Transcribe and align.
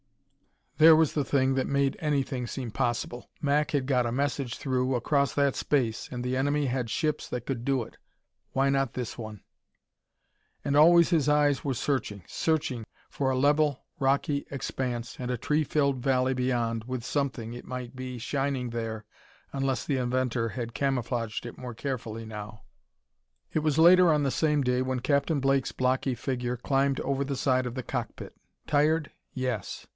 There 0.79 0.95
was 0.95 1.13
the 1.13 1.23
thing 1.23 1.53
that 1.53 1.67
made 1.67 1.95
anything 1.99 2.47
seem 2.47 2.71
possible. 2.71 3.29
Mac 3.39 3.69
had 3.69 3.85
got 3.85 4.07
a 4.07 4.11
message 4.11 4.57
through, 4.57 4.95
across 4.95 5.31
that 5.35 5.55
space, 5.55 6.09
and 6.11 6.23
the 6.23 6.35
enemy 6.35 6.65
had 6.65 6.89
ships 6.89 7.29
that 7.29 7.45
could 7.45 7.63
do 7.63 7.83
it. 7.83 7.97
Why 8.53 8.69
not 8.69 8.93
this 8.95 9.15
one? 9.15 9.43
And 10.65 10.75
always 10.75 11.11
his 11.11 11.29
eyes 11.29 11.63
were 11.63 11.75
searching, 11.75 12.23
searching, 12.25 12.83
for 13.11 13.29
a 13.29 13.37
level 13.37 13.85
rocky 13.99 14.47
expanse 14.49 15.17
and 15.19 15.29
a 15.29 15.37
tree 15.37 15.63
filled 15.63 15.99
valley 15.99 16.33
beyond, 16.33 16.85
with 16.85 17.03
something, 17.05 17.53
it 17.53 17.65
might 17.65 17.95
be, 17.95 18.17
shining 18.17 18.71
there, 18.71 19.05
unless 19.53 19.85
the 19.85 19.97
inventor 19.97 20.49
had 20.49 20.73
camouflaged 20.73 21.45
it 21.45 21.59
more 21.59 21.75
carefully 21.75 22.25
now. 22.25 22.63
It 23.53 23.59
was 23.59 23.77
later 23.77 24.11
on 24.11 24.23
the 24.23 24.31
same 24.31 24.63
day 24.63 24.81
when 24.81 25.01
Captain 25.01 25.39
Blake's 25.39 25.71
blocky 25.71 26.15
figure 26.15 26.57
climbed 26.57 26.99
over 27.01 27.23
the 27.23 27.35
side 27.35 27.67
of 27.67 27.75
the 27.75 27.83
cockpit. 27.83 28.33
Tired? 28.65 29.11
Yes! 29.35 29.85